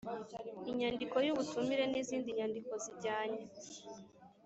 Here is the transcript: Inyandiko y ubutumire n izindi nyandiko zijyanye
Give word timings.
Inyandiko 0.69 1.15
y 1.25 1.31
ubutumire 1.33 1.83
n 1.87 1.93
izindi 2.01 2.29
nyandiko 2.37 2.71
zijyanye 2.83 3.41